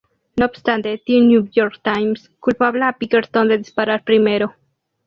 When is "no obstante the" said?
0.35-1.19